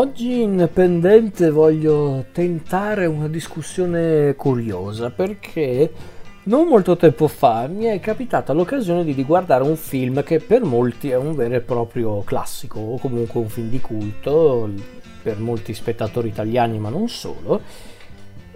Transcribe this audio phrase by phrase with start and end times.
[0.00, 5.92] Oggi indipendente voglio tentare una discussione curiosa perché
[6.44, 11.10] non molto tempo fa mi è capitata l'occasione di riguardare un film che per molti
[11.10, 14.70] è un vero e proprio classico o comunque un film di culto
[15.22, 17.60] per molti spettatori italiani ma non solo.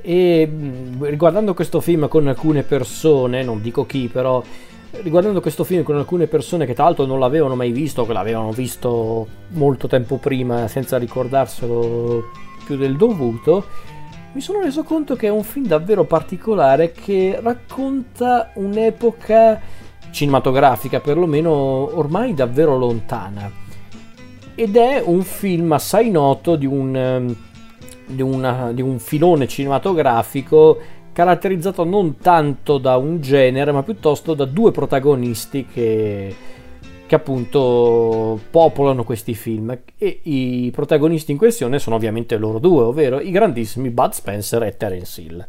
[0.00, 0.50] E
[0.98, 4.42] riguardando questo film con alcune persone, non dico chi però
[5.02, 8.50] riguardando questo film con alcune persone che tra l'altro non l'avevano mai visto, che l'avevano
[8.50, 12.24] visto molto tempo prima senza ricordarselo
[12.64, 13.64] più del dovuto,
[14.32, 19.60] mi sono reso conto che è un film davvero particolare che racconta un'epoca
[20.10, 23.50] cinematografica perlomeno ormai davvero lontana.
[24.56, 27.34] Ed è un film assai noto di un,
[28.06, 30.78] di una, di un filone cinematografico
[31.14, 36.34] caratterizzato non tanto da un genere, ma piuttosto da due protagonisti che,
[37.06, 39.78] che appunto popolano questi film.
[39.96, 44.76] E i protagonisti in questione sono ovviamente loro due, ovvero i grandissimi Bud Spencer e
[44.76, 45.46] Terence Hill.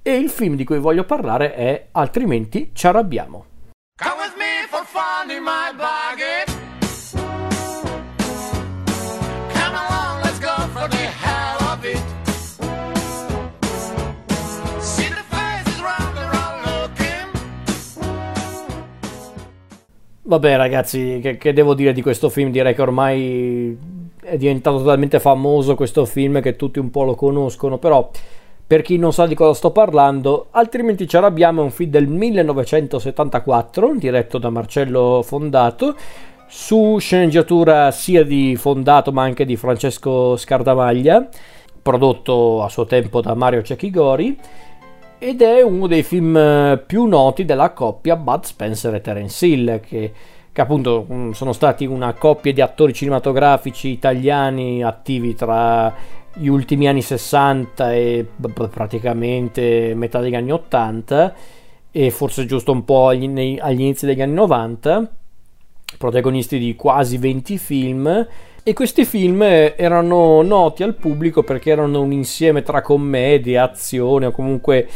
[0.00, 3.44] E il film di cui voglio parlare è Altrimenti ci arrabbiamo.
[3.96, 5.63] Come with me for fun in my
[20.26, 22.50] Vabbè ragazzi, che, che, devo dire di questo film?
[22.50, 23.76] Direi che ormai
[24.22, 28.08] è diventato totalmente famoso questo film, che tutti un po' lo conoscono, però
[28.66, 32.06] per chi non sa di cosa sto parlando, altrimenti ce l'abbiamo, è un film del
[32.06, 35.94] 1974, diretto da Marcello Fondato,
[36.46, 41.28] su sceneggiatura sia di Fondato ma anche di Francesco Scardamaglia,
[41.82, 44.38] prodotto a suo tempo da Mario Cecchigori
[45.26, 49.80] ed è uno dei film eh, più noti della coppia Bud Spencer e Terence Hill
[49.80, 50.12] che,
[50.52, 55.94] che appunto mm, sono stati una coppia di attori cinematografici italiani attivi tra
[56.34, 58.26] gli ultimi anni 60 e
[58.70, 61.34] praticamente metà degli anni 80
[61.90, 65.10] e forse giusto un po' agli, nei, agli inizi degli anni 90
[65.96, 68.26] protagonisti di quasi 20 film.
[68.66, 74.30] E questi film erano noti al pubblico perché erano un insieme tra commedie, azione o
[74.30, 74.88] comunque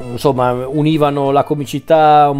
[0.00, 2.32] insomma univano la comicità,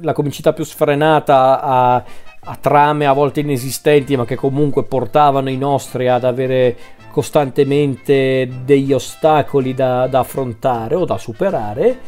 [0.00, 5.56] la comicità più sfrenata a, a trame a volte inesistenti ma che comunque portavano i
[5.56, 6.76] nostri ad avere
[7.10, 11.98] costantemente degli ostacoli da, da affrontare o da superare.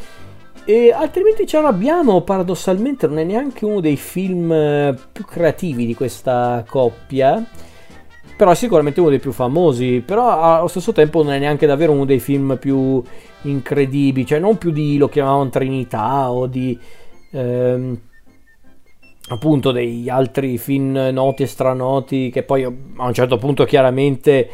[0.67, 5.95] E altrimenti ce l'abbiamo, paradossalmente non è neanche uno dei film eh, più creativi di
[5.95, 7.43] questa coppia,
[8.37, 11.93] però è sicuramente uno dei più famosi, però allo stesso tempo non è neanche davvero
[11.93, 13.03] uno dei film più
[13.43, 16.79] incredibili, cioè non più di lo chiamavano Trinità o di
[17.31, 18.01] ehm,
[19.29, 24.49] appunto degli altri film noti e stranoti che poi a un certo punto chiaramente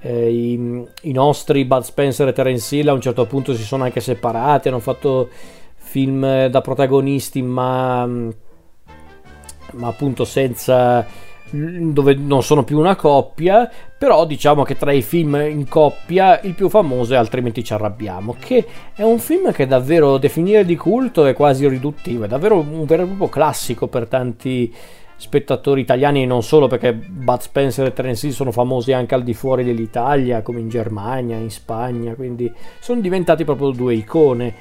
[0.00, 3.84] eh, i, i, nostri Bud Spencer e Terence Hill a un certo punto si sono
[3.84, 5.28] anche separati, hanno fatto
[5.74, 11.06] film eh, da protagonisti ma, ma appunto senza
[11.50, 16.54] dove non sono più una coppia, però diciamo che tra i film in coppia il
[16.54, 18.64] più famoso è Altrimenti ci arrabbiamo, che
[18.94, 23.02] è un film che davvero definire di culto è quasi riduttivo, è davvero un vero
[23.04, 24.72] e proprio classico per tanti
[25.18, 29.32] spettatori italiani e non solo perché Bud Spencer e Terence sono famosi anche al di
[29.32, 34.54] fuori dell'Italia come in Germania, in Spagna quindi sono diventati proprio due icone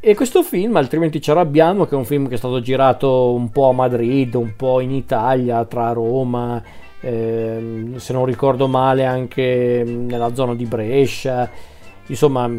[0.00, 3.50] e questo film altrimenti ci arrabbiamo che è un film che è stato girato un
[3.50, 6.62] po' a Madrid un po' in Italia tra Roma
[7.00, 11.50] eh, se non ricordo male anche nella zona di Brescia.
[12.06, 12.50] Insomma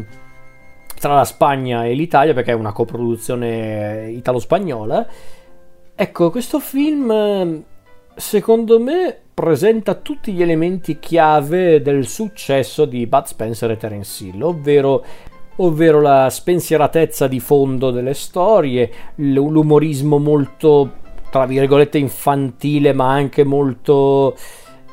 [0.98, 5.06] tra la Spagna e l'Italia perché è una coproduzione italo-spagnola.
[5.94, 7.62] Ecco, questo film
[8.14, 14.42] secondo me presenta tutti gli elementi chiave del successo di Bud Spencer e Terence Hill,
[14.42, 15.04] ovvero,
[15.64, 20.92] ovvero la spensieratezza di fondo delle storie, l'umorismo molto,
[21.30, 24.36] tra virgolette, infantile, ma anche molto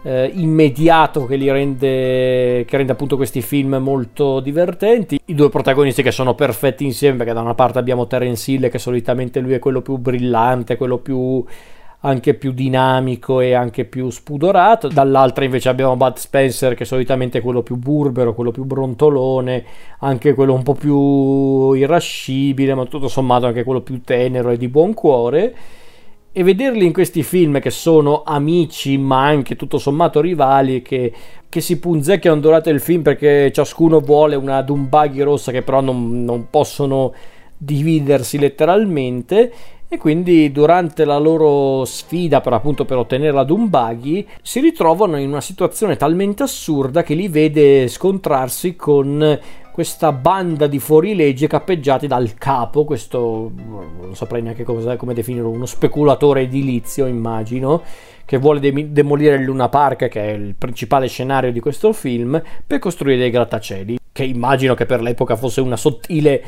[0.04, 5.19] eh, immediato che li rende, che rende appunto questi film molto divertenti.
[5.25, 8.80] I due protagonisti che sono perfetti insieme, perché da una parte abbiamo Terence Hill, che
[8.80, 11.44] solitamente lui è quello più brillante, quello più
[12.01, 14.88] anche più dinamico e anche più spudorato.
[14.88, 19.66] Dall'altra invece abbiamo Bud Spencer che solitamente è quello più burbero, quello più brontolone,
[20.00, 24.68] anche quello un po' più irascibile, ma tutto sommato anche quello più tenero e di
[24.68, 25.56] buon cuore
[26.31, 31.12] e vederli in questi film che sono amici ma anche tutto sommato rivali che,
[31.50, 36.24] che si punzecchiano durante il film perché ciascuno vuole una Dumbaghi rossa che però non,
[36.24, 37.13] non possono
[37.57, 39.52] dividersi letteralmente
[39.91, 45.30] e quindi durante la loro sfida per appunto per ottenere la Dumbaghi si ritrovano in
[45.30, 49.39] una situazione talmente assurda che li vede scontrarsi con
[49.71, 55.65] questa banda di fuorilegge cappeggiati dal capo, questo non saprei neanche come, come definirlo, uno
[55.65, 57.81] speculatore edilizio immagino,
[58.25, 62.42] che vuole de- demolire il Luna Park, che è il principale scenario di questo film,
[62.68, 66.44] per costruire dei grattacieli, che immagino che per l'epoca fosse una sottile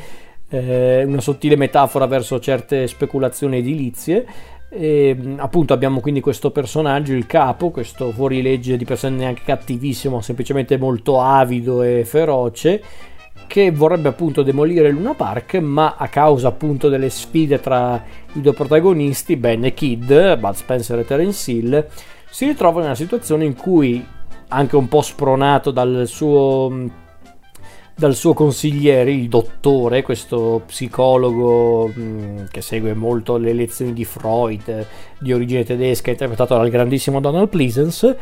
[0.52, 4.26] eh, una sottile metafora verso certe speculazioni edilizie.
[4.68, 10.20] E, appunto abbiamo quindi questo personaggio, il capo, questo fuorilegge di per sé neanche cattivissimo,
[10.20, 12.82] semplicemente molto avido e feroce,
[13.46, 18.02] che vorrebbe appunto demolire Luna Park, ma a causa appunto delle sfide tra
[18.34, 21.86] i due protagonisti, Ben e Kid, Bud Spencer e Terence Hill,
[22.30, 24.04] si ritrova in una situazione in cui,
[24.48, 27.00] anche un po' spronato dal suo
[27.94, 34.04] dal suo consigliere, il dottore, questo psicologo mh, mm, che segue molto le lezioni di
[34.04, 34.86] Freud,
[35.18, 38.18] di origine tedesca, interpretato dal grandissimo Donald Pleasence.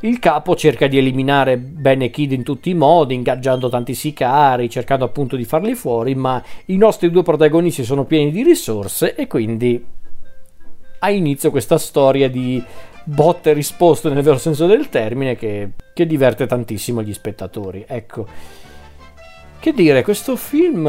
[0.00, 5.04] Il capo cerca di eliminare Ben Kid in tutti i modi, ingaggiando tanti sicari, cercando
[5.04, 9.84] appunto di farli fuori, ma i nostri due protagonisti sono pieni di risorse e quindi
[11.00, 12.62] ha inizio questa storia di
[13.04, 17.84] botte risposte nel vero senso del termine che, che diverte tantissimo gli spettatori.
[17.86, 18.26] Ecco.
[19.60, 20.88] Che dire, questo film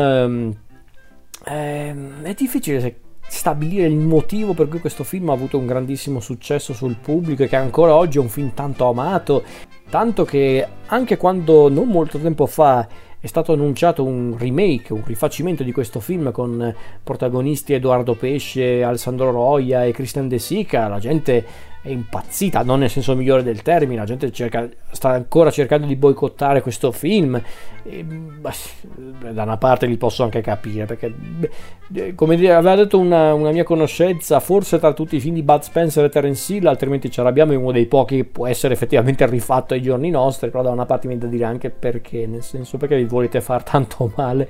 [1.44, 6.74] è, è difficile stabilire il motivo per cui questo film ha avuto un grandissimo successo
[6.74, 9.44] sul pubblico e che ancora oggi è un film tanto amato,
[9.90, 12.88] tanto che anche quando non molto tempo fa
[13.20, 16.74] è stato annunciato un remake, un rifacimento di questo film con
[17.04, 21.46] protagonisti Edoardo Pesce, Alessandro Roia e Christian De Sica, la gente
[21.82, 25.96] è impazzita, non nel senso migliore del termine, la gente cerca, sta ancora cercando di
[25.96, 27.42] boicottare questo film.
[27.84, 33.00] E, beh, da una parte li posso anche capire, perché beh, come dire, aveva detto
[33.00, 36.66] una, una, mia conoscenza, forse tra tutti i film di Bud Spencer e Terence Hill,
[36.66, 40.50] altrimenti ce l'abbiamo, è uno dei pochi che può essere effettivamente rifatto ai giorni nostri,
[40.50, 43.64] però da una parte mi da dire anche perché, nel senso perché vi volete far
[43.64, 44.50] tanto male.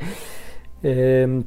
[0.82, 1.46] Ehm,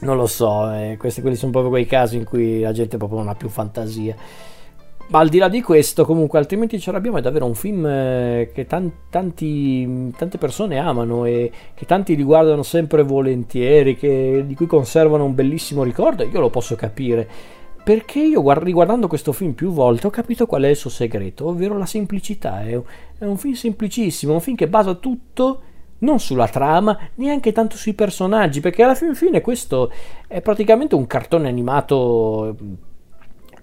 [0.00, 3.20] non lo so, eh, questi quelli sono proprio quei casi in cui la gente proprio
[3.20, 4.14] non ha più fantasia.
[5.06, 7.18] Ma al di là di questo, comunque, altrimenti ce l'abbiamo.
[7.18, 12.62] È davvero un film eh, che tan- tanti, tante persone amano e che tanti riguardano
[12.62, 16.24] sempre volentieri, che, di cui conservano un bellissimo ricordo.
[16.24, 17.28] Io lo posso capire.
[17.84, 21.76] Perché io riguardando questo film più volte ho capito qual è il suo segreto, ovvero
[21.76, 22.62] la semplicità.
[22.64, 22.74] È
[23.18, 25.60] un, film semplicissimo, un film che basa tutto
[25.98, 29.92] non sulla trama, neanche tanto sui personaggi, perché alla fine questo
[30.26, 32.56] è praticamente un cartone animato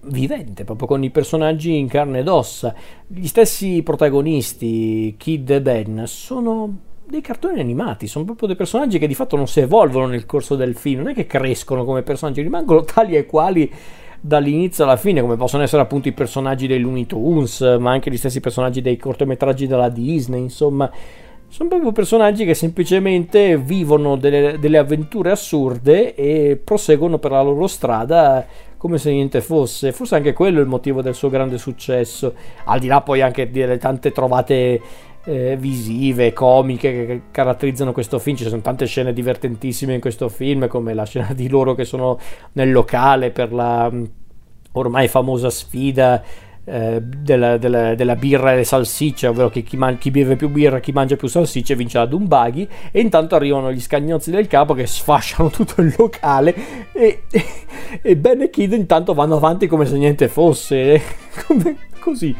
[0.06, 2.74] vivente, proprio con i personaggi in carne ed ossa.
[3.08, 6.78] Gli stessi protagonisti, Kid e Ben, sono
[7.08, 10.56] dei cartoni animati, sono proprio dei personaggi che di fatto non si evolvono nel corso
[10.56, 13.72] del film, non è che crescono come personaggi, rimangono tali e quali
[14.22, 18.18] dall'inizio alla fine, come possono essere appunto i personaggi dei Looney Tunes, ma anche gli
[18.18, 20.90] stessi personaggi dei cortometraggi della Disney, insomma,
[21.48, 27.68] sono proprio personaggi che semplicemente vivono delle, delle avventure assurde e proseguono per la loro
[27.68, 28.46] strada
[28.82, 29.92] come se niente fosse.
[29.92, 32.34] Forse anche quello è il motivo del suo grande successo,
[32.64, 34.82] al di là poi anche delle tante trovate
[35.24, 38.38] eh, visive, comiche che caratterizzano questo film.
[38.38, 42.18] Ci sono tante scene divertentissime in questo film, come la scena di loro che sono
[42.54, 44.04] nel locale per la mm,
[44.72, 46.24] ormai famosa sfida
[46.66, 50.50] eh, della, della, della, birra e le salsicce, ovvero che chi, man- chi, beve più
[50.50, 52.68] birra, chi mangia più salsicce vince la Dumbaghi.
[52.92, 56.54] E intanto arrivano gli scagnozzi del capo che sfasciano tutto il locale.
[56.92, 57.46] E, e,
[58.02, 61.02] e Ben e Kid intanto vanno avanti come se niente fosse.
[61.48, 62.36] come, così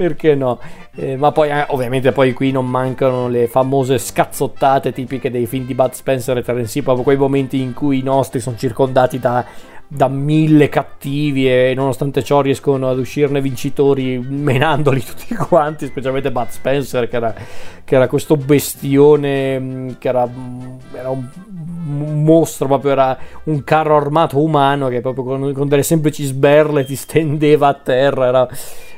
[0.00, 0.58] perché no?
[0.94, 5.66] Eh, ma poi eh, ovviamente poi qui non mancano le famose scazzottate tipiche dei film
[5.66, 9.18] di Bud Spencer e Terence Hill, proprio quei momenti in cui i nostri sono circondati
[9.18, 9.44] da
[9.92, 16.48] da mille cattivi e nonostante ciò riescono ad uscirne vincitori menandoli tutti quanti, specialmente Bud
[16.48, 17.34] Spencer che era,
[17.82, 23.96] che era questo bestione, mm, che era, mm, era, un mostro, proprio era un carro
[23.96, 28.48] armato umano che proprio con, con delle semplici sberle ti stendeva a terra, era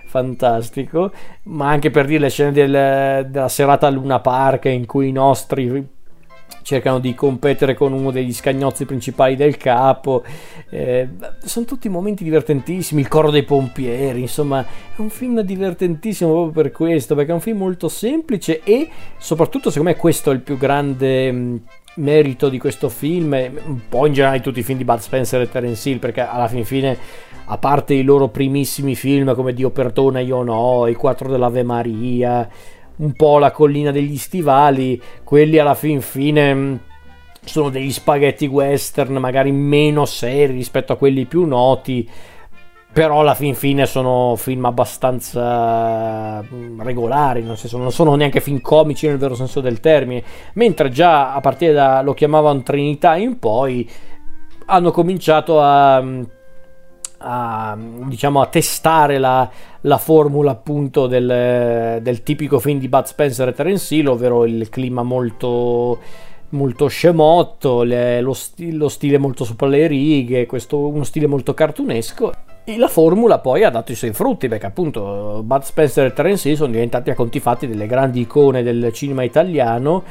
[0.04, 1.10] fantastico,
[1.44, 5.12] ma anche per dire le scene del, della serata a Luna Park in cui i
[5.12, 5.88] nostri
[6.62, 10.22] cercano di competere con uno degli scagnozzi principali del capo.
[10.70, 11.08] Eh,
[11.42, 13.00] sono tutti momenti divertentissimi.
[13.00, 17.40] Il coro dei pompieri, insomma, è un film divertentissimo proprio per questo, perché è un
[17.40, 21.32] film molto semplice e soprattutto, secondo me, questo è il più grande.
[21.32, 21.60] Mh,
[21.94, 23.32] merito di questo film,
[23.66, 26.22] un po' in generale di tutti i film di Bud Spencer e Terence Hill, perché
[26.22, 26.96] alla fin fine,
[27.44, 32.48] a parte i loro primissimi film come Dio perdona, io no, I quattro dell'Ave Maria,
[32.96, 36.74] un po' la collina degli stivali, quelli alla fin fine mm,
[37.44, 42.08] sono degli spaghetti western magari meno seri rispetto a quelli più noti
[42.92, 48.60] però alla fin fine sono film abbastanza mm, regolari, non, senso, non sono neanche film
[48.60, 50.22] comici nel vero senso del termine,
[50.54, 53.88] mentre già a partire da lo chiamavano Trinità in poi
[54.66, 56.22] hanno cominciato a, mm,
[57.22, 59.48] a, diciamo, a testare la,
[59.82, 64.68] la, formula appunto del, del, tipico film di Bud Spencer e Terence Hill, ovvero il
[64.68, 65.98] clima molto
[66.52, 71.54] molto scemotto, le, lo, sti, lo, stile molto sopra le righe, questo, uno stile molto
[71.54, 72.32] cartunesco
[72.64, 76.48] e la formula poi ha dato i suoi frutti perché appunto Bud Spencer e Terence
[76.48, 80.04] Hill sono diventati a conti fatti delle grandi icone del cinema italiano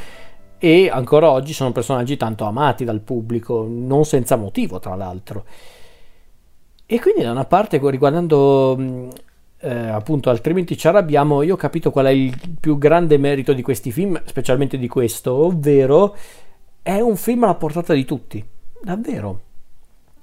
[0.58, 5.46] e ancora oggi sono personaggi tanto amati dal pubblico, non senza motivo tra l'altro.
[6.92, 9.08] E quindi da una parte riguardando
[9.62, 13.62] eh, appunto altrimenti ci arrabbiamo, io ho capito qual è il più grande merito di
[13.62, 16.14] questi film, specialmente di questo, ovvero
[16.82, 18.44] è un film alla portata di tutti,
[18.82, 19.40] davvero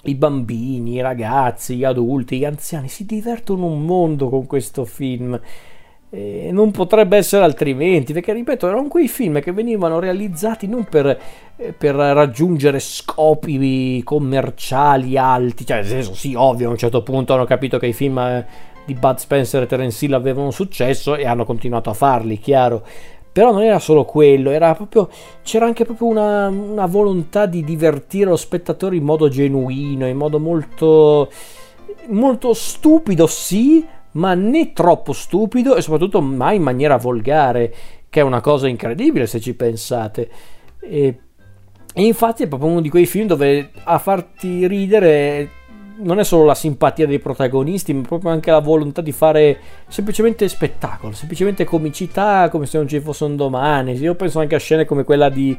[0.03, 5.41] i bambini, i ragazzi, gli adulti, gli anziani si divertono un mondo con questo film.
[6.11, 11.19] E non potrebbe essere altrimenti, perché ripeto, erano quei film che venivano realizzati non per,
[11.57, 17.35] eh, per raggiungere scopi commerciali alti, cioè nel senso sì, ovvio, a un certo punto
[17.35, 18.47] hanno capito che i film eh,
[18.87, 22.87] di Bud Spencer e Terence Hill avevano successo e hanno continuato a farli, chiaro.
[23.31, 25.11] Però non era solo quello, era proprio,
[25.43, 30.41] c'era anche proprio una, una volontà di divertire lo spettatore in modo genuino, in modo
[30.41, 31.31] molto,
[32.07, 37.75] molto stupido, sì, ma né troppo stupido e soprattutto mai in maniera volgare,
[38.09, 40.29] che è una cosa incredibile se ci pensate.
[40.81, 41.19] E,
[41.93, 45.51] e infatti è proprio uno di quei film dove a farti ridere
[46.01, 50.49] non è solo la simpatia dei protagonisti, ma proprio anche la volontà di fare semplicemente
[50.49, 53.95] spettacolo, semplicemente comicità come se non ci fosse un domani.
[53.95, 55.59] Io penso anche a scene come quella di,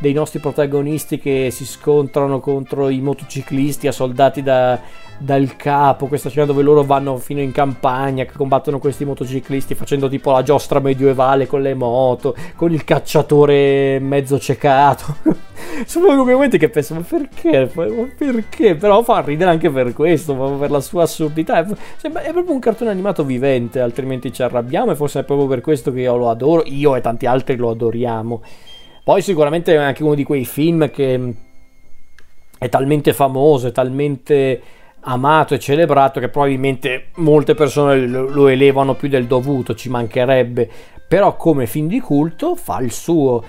[0.00, 4.80] dei nostri protagonisti che si scontrano contro i motociclisti assoldati da,
[5.18, 10.08] dal capo, questa scena dove loro vanno fino in campagna, che combattono questi motociclisti facendo
[10.08, 15.16] tipo la giostra medievale con le moto, con il cacciatore mezzo ciecato.
[15.84, 17.70] Sono momenti che penso, ma perché?
[17.74, 18.74] Ma perché?
[18.76, 21.58] Però fa ridere anche per questo, per la sua assurdità.
[21.58, 21.66] È,
[22.00, 25.92] è proprio un cartone animato vivente, altrimenti ci arrabbiamo e forse è proprio per questo
[25.92, 28.40] che io lo adoro, io e tanti altri lo adoriamo.
[29.02, 31.34] Poi sicuramente è anche uno di quei film che
[32.58, 34.60] è talmente famoso, è talmente
[35.00, 40.68] amato e celebrato che probabilmente molte persone lo elevano più del dovuto, ci mancherebbe,
[41.08, 43.42] però come film di culto fa il suo.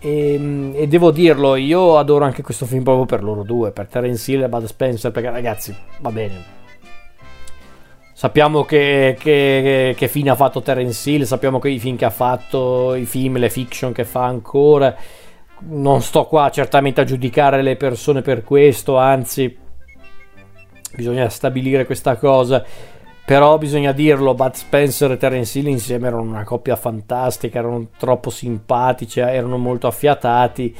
[0.00, 3.86] E, ehm, e, devo dirlo, io adoro anche questo film proprio per loro due, per
[3.86, 6.57] Terence Hill e Bud Spencer, perché ragazzi, va bene.
[8.18, 12.10] Sappiamo che, che, che fine ha fatto Terence Hill, sappiamo che i film che ha
[12.10, 14.92] fatto, i film, le fiction che fa ancora.
[15.68, 19.56] Non sto qua certamente a giudicare le persone per questo, anzi
[20.96, 22.64] bisogna stabilire questa cosa.
[23.24, 28.30] Però bisogna dirlo, Bud Spencer e Terence Hill insieme erano una coppia fantastica, erano troppo
[28.30, 30.74] simpatici, erano molto affiatati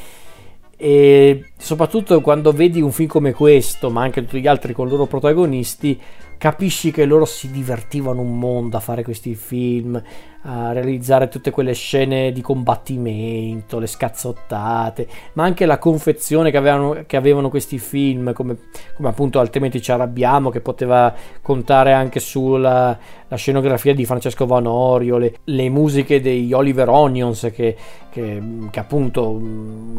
[0.80, 5.06] e soprattutto quando vedi un film come questo, ma anche tutti gli altri con loro
[5.06, 6.00] protagonisti,
[6.38, 10.00] capisci che loro si divertivano un mondo a fare questi film,
[10.42, 17.04] a realizzare tutte quelle scene di combattimento, le scazzottate, ma anche la confezione che avevano,
[17.06, 18.56] che avevano questi film, come,
[18.94, 22.96] come, appunto altrimenti ci arrabbiamo, che poteva contare anche sulla
[23.34, 27.76] scenografia di Francesco Vanorio, le, le musiche degli Oliver Onions, che,
[28.18, 29.40] che, che appunto,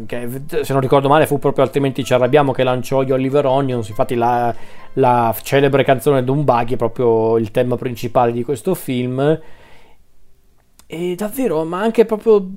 [0.06, 3.90] che, se non ricordo male, fu proprio altrimenti ci arrabbiamo che lanciò gli Oliver Onions,
[3.90, 4.54] infatti la
[4.94, 9.40] la celebre canzone Dumbaghi è proprio il tema principale di questo film.
[10.86, 12.52] E davvero, ma anche proprio.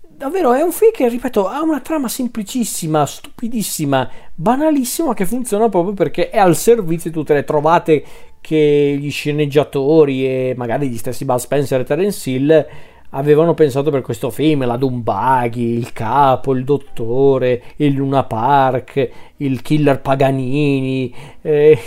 [0.00, 5.94] Davvero è un film che, ripeto, ha una trama semplicissima, stupidissima, banalissima, che funziona proprio
[5.94, 8.04] perché è al servizio di tutte le trovate
[8.40, 12.66] che gli sceneggiatori e magari gli stessi Bud Spencer e Terence Hill
[13.10, 19.62] avevano pensato per questo film, la Dumbaghi, il capo, il dottore, il Luna Park, il
[19.62, 21.78] killer Paganini, eh,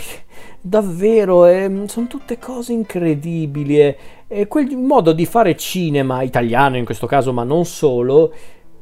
[0.60, 6.84] davvero, eh, sono tutte cose incredibili e eh, quel modo di fare cinema italiano in
[6.84, 8.32] questo caso, ma non solo,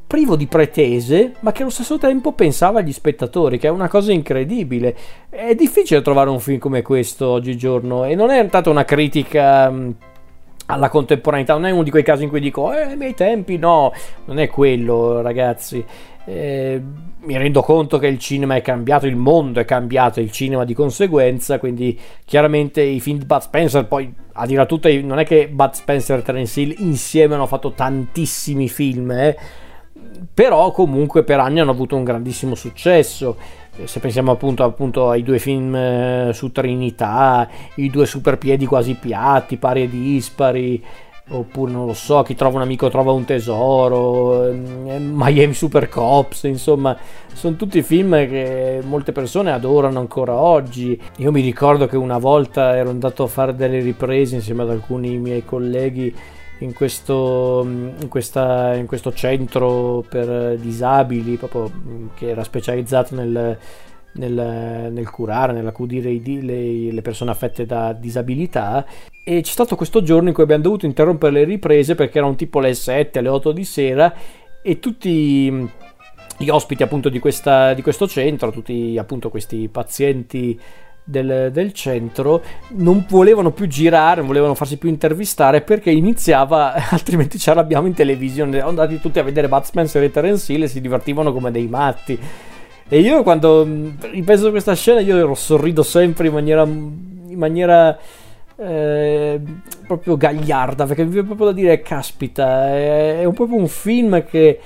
[0.07, 4.13] privo di pretese, ma che allo stesso tempo pensava agli spettatori, che è una cosa
[4.13, 4.97] incredibile.
[5.29, 9.73] È difficile trovare un film come questo oggigiorno e non è tanto una critica
[10.71, 11.55] alla contemporaneità.
[11.55, 13.93] Non è uno di quei casi in cui dico, eh, ai miei tempi no,
[14.27, 15.85] non è quello, ragazzi.
[16.25, 16.81] Eh,
[17.23, 20.75] mi rendo conto che il cinema è cambiato, il mondo è cambiato, il cinema di
[20.75, 25.25] conseguenza, quindi chiaramente i film di Bud Spencer, poi a dire a tutte, non è
[25.25, 29.37] che Bud Spencer e Terence Hill insieme hanno fatto tantissimi film, eh.
[30.33, 33.37] Però comunque per anni hanno avuto un grandissimo successo
[33.85, 39.57] se pensiamo appunto, appunto ai due film eh, su Trinità, i due superpiedi quasi piatti,
[39.57, 40.83] pari e dispari,
[41.29, 46.45] oppure non lo so, chi trova un amico trova un tesoro, eh, Miami Super Cops,
[46.45, 46.97] insomma,
[47.33, 51.01] sono tutti film che molte persone adorano ancora oggi.
[51.19, 55.19] Io mi ricordo che una volta ero andato a fare delle riprese insieme ad alcuni
[55.19, 56.15] miei colleghi
[56.61, 61.71] in questo, in, questa, in questo centro per disabili, proprio,
[62.15, 63.59] che era specializzato nel,
[64.13, 68.85] nel, nel curare, nell'accudire le, le, persone affette da disabilità.
[69.25, 72.61] E c'è stato questo giorno in cui abbiamo dovuto interrompere le riprese perché erano tipo
[72.61, 74.15] le 7, alle 8 di sera
[74.63, 75.71] e tutti
[76.37, 80.59] gli ospiti appunto di, questa, di questo centro, tutti appunto questi pazienti
[81.05, 87.39] del, del, centro non volevano più girare, non volevano farsi più intervistare perché iniziava, altrimenti
[87.39, 90.81] ce l'abbiamo in televisione, andati tutti a vedere Bud Spencer e Terence Hill e si
[90.81, 92.19] divertivano come dei matti.
[92.93, 93.67] E io quando
[94.11, 97.97] ripenso a questa scena io sorrido sempre in maniera, in maniera
[98.57, 99.41] eh,
[99.87, 104.59] proprio gagliarda perché mi viene proprio da dire caspita, è, è proprio un film che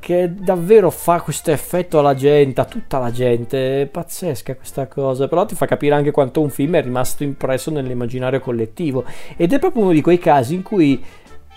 [0.00, 5.28] che davvero fa questo effetto alla gente, a tutta la gente, è pazzesca questa cosa,
[5.28, 9.04] però ti fa capire anche quanto un film è rimasto impresso nell'immaginario collettivo
[9.36, 11.04] ed è proprio uno di quei casi in cui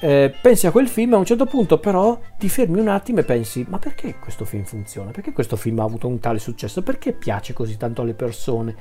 [0.03, 3.19] eh, pensi a quel film e a un certo punto però ti fermi un attimo
[3.19, 5.11] e pensi ma perché questo film funziona?
[5.11, 6.81] Perché questo film ha avuto un tale successo?
[6.81, 8.75] Perché piace così tanto alle persone?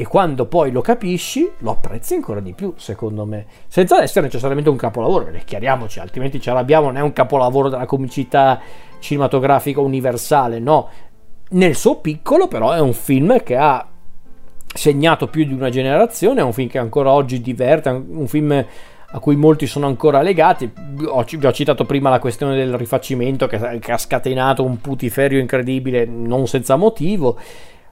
[0.00, 3.46] E quando poi lo capisci lo apprezzi ancora di più secondo me.
[3.66, 7.84] Senza essere necessariamente un capolavoro perché chiariamoci altrimenti ce l'abbiamo non è un capolavoro della
[7.84, 8.60] comicità
[9.00, 10.88] cinematografica universale no.
[11.50, 13.84] Nel suo piccolo però è un film che ha
[14.72, 18.64] segnato più di una generazione è un film che ancora oggi diverte un film
[19.10, 20.70] a cui molti sono ancora legati.
[20.70, 26.46] vi ho citato prima la questione del rifacimento che ha scatenato un putiferio incredibile, non
[26.46, 27.36] senza motivo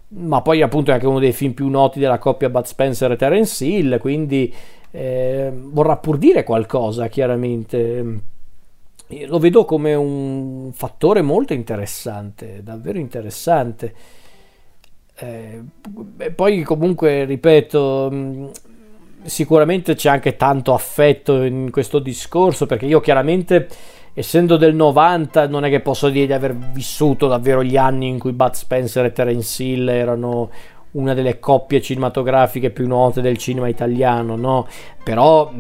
[0.09, 3.17] ma poi appunto è anche uno dei film più noti della coppia Bud Spencer e
[3.17, 4.53] Terence Hill, quindi
[4.91, 8.21] eh, vorrà pur dire qualcosa chiaramente.
[9.27, 13.95] Lo vedo come un fattore molto interessante, davvero interessante.
[15.19, 15.63] Eh,
[16.35, 18.53] poi comunque, ripeto,
[19.23, 23.69] sicuramente c'è anche tanto affetto in questo discorso perché io chiaramente
[24.19, 28.19] essendo del 90 non è che posso dire di aver vissuto davvero gli anni in
[28.19, 30.51] cui Bud Spencer e Terence Hill erano
[30.93, 34.67] una delle coppie cinematografiche più note del cinema italiano, no?
[35.05, 35.53] Però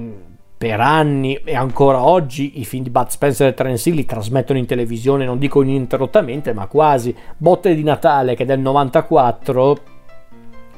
[0.56, 4.58] per anni e ancora oggi i film di Bud Spencer e Terence Hill li trasmettono
[4.58, 7.14] in televisione, non dico ininterrottamente, ma quasi.
[7.36, 9.78] Botte di Natale che è del 94,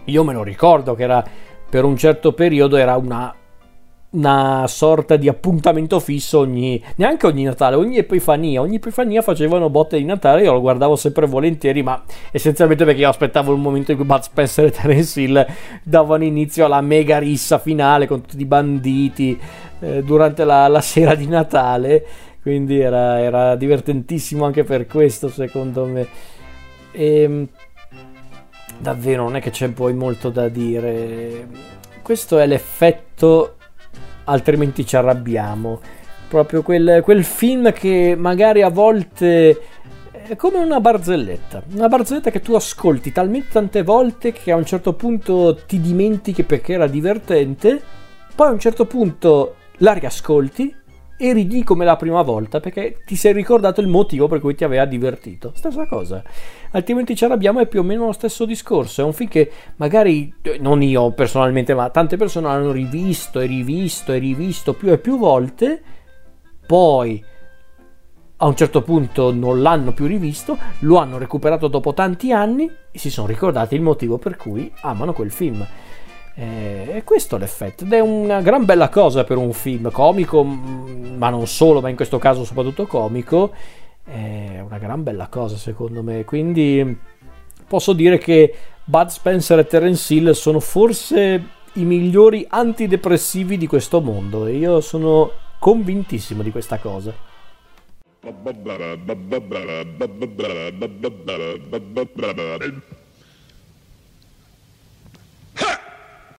[0.07, 1.25] io me lo ricordo che era
[1.71, 3.33] per un certo periodo era una
[4.11, 9.99] una sorta di appuntamento fisso ogni neanche ogni Natale, ogni Epifania, ogni Epifania facevano botte
[9.99, 13.99] di Natale, io lo guardavo sempre volentieri, ma essenzialmente perché io aspettavo il momento in
[13.99, 15.47] cui Bud Spencer e Terence Hill
[15.83, 19.39] davano inizio alla mega rissa finale con tutti i banditi
[19.81, 22.05] eh, durante la, la, sera di Natale,
[22.41, 26.07] quindi era, era, divertentissimo anche per questo secondo me.
[26.93, 27.49] E, ehm,
[28.79, 31.47] davvero non è che c'è poi molto da dire.
[32.01, 33.58] Questo è l'effetto
[34.29, 35.81] altrimenti ci arrabbiamo.
[36.29, 39.61] Proprio quel, quel film che magari a volte
[40.11, 44.67] è come una barzelletta, una barzelletta che tu ascolti talmente tante volte che a un
[44.67, 47.81] certo punto ti dimentichi perché era divertente,
[48.35, 50.75] poi a un certo punto la riascolti
[51.19, 54.63] e ridi come la prima volta perché ti sei ricordato il motivo per cui ti
[54.63, 55.53] aveva divertito.
[55.55, 56.23] Stessa cosa.
[56.71, 59.03] Altrimenti ci arrabbiamo è più o meno lo stesso discorso.
[59.03, 63.47] È un film che magari, eh, non io personalmente, ma tante persone hanno rivisto e
[63.47, 65.83] rivisto e rivisto più e più volte,
[66.65, 67.23] poi
[68.41, 72.99] a un certo punto non l'hanno più rivisto, lo hanno recuperato dopo tanti anni e
[72.99, 75.67] si sono ricordati il motivo per cui amano quel film.
[76.39, 81.31] Eh, è questo l'effetto ed è una gran bella cosa per un film comico, ma
[81.31, 83.51] non solo, ma in questo caso soprattutto comico.
[84.05, 86.25] È una gran bella cosa secondo me.
[86.25, 86.97] Quindi
[87.67, 94.01] posso dire che Bud Spencer e Terence Hill sono forse i migliori antidepressivi di questo
[94.01, 97.13] mondo e io sono convintissimo di questa cosa.